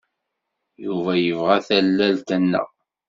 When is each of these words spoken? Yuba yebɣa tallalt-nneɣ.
Yuba 0.85 1.11
yebɣa 1.25 1.55
tallalt-nneɣ. 1.67 2.69